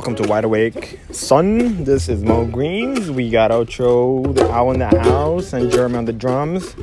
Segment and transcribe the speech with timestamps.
[0.00, 1.84] Welcome to Wide Awake Sun.
[1.84, 3.10] This is Mo Greens.
[3.10, 6.74] We got Ocho, the owl in the house, and Jeremy on the drums.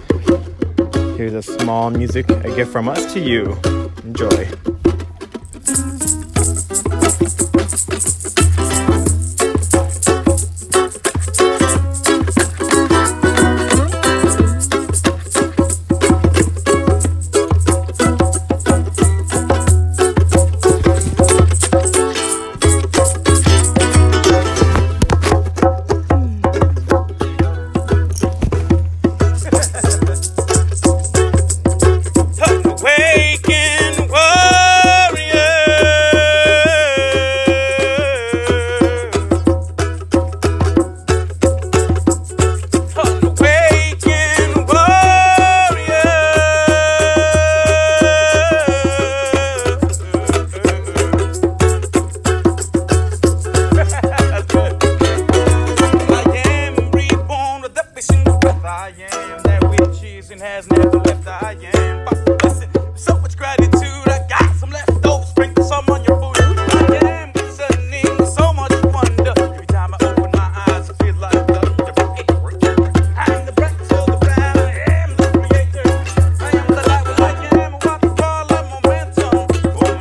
[1.18, 3.58] Here's a small music, a gift from us to you.
[4.04, 4.48] Enjoy.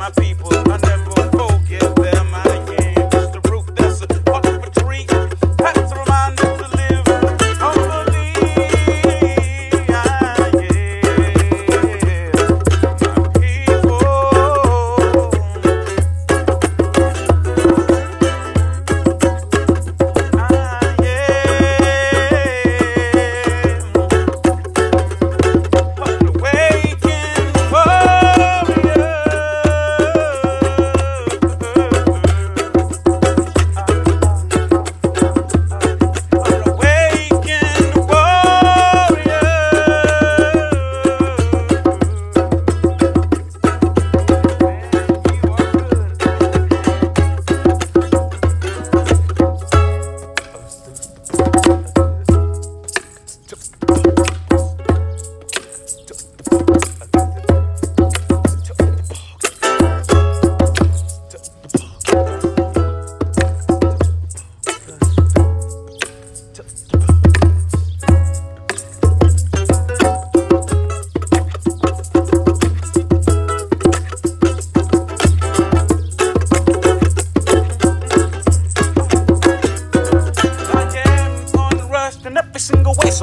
[0.07, 0.36] I be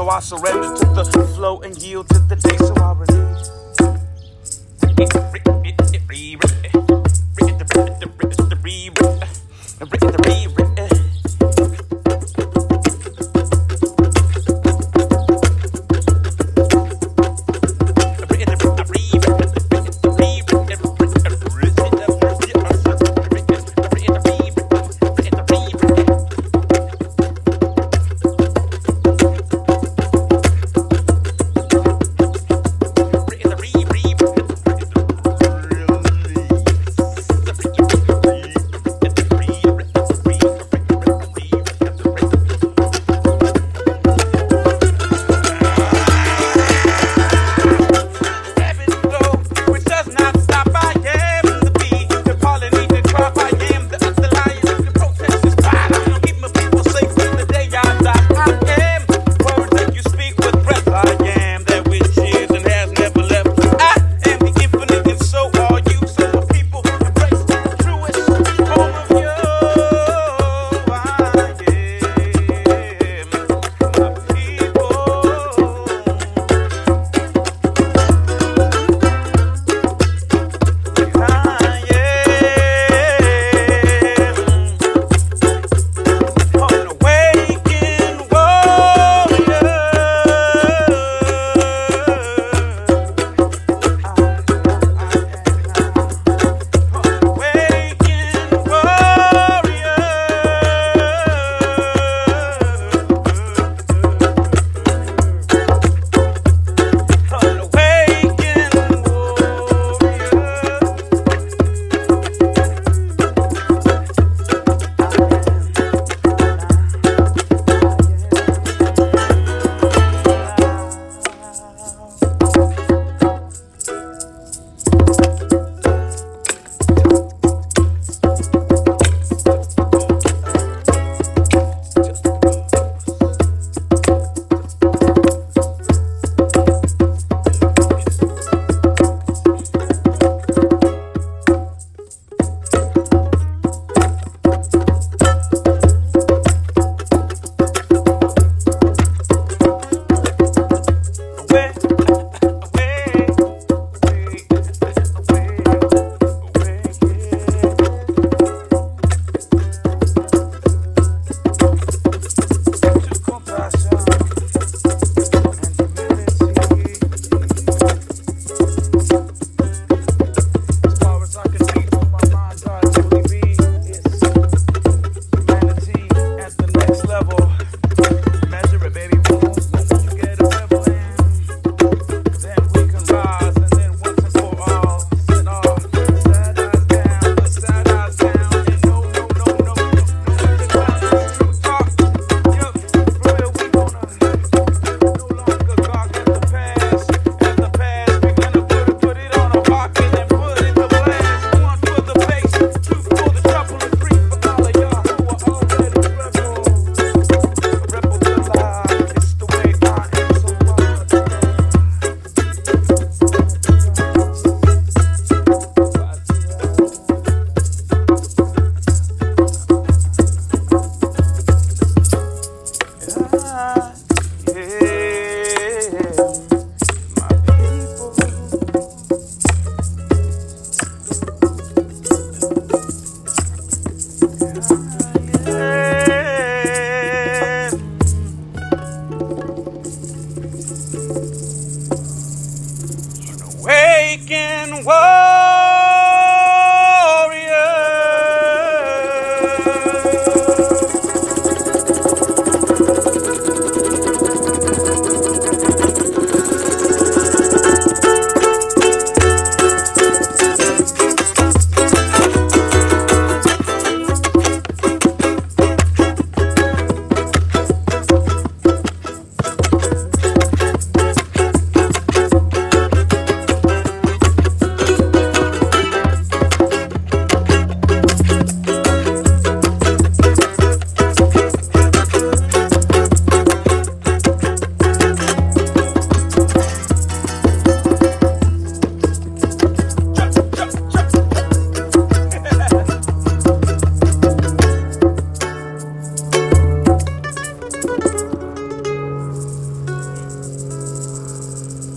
[0.04, 2.58] So I surrender to the flow and yield to the day.
[2.58, 3.14] So I release.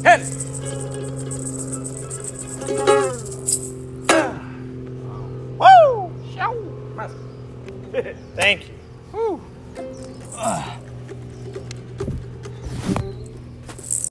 [0.07, 0.23] Hit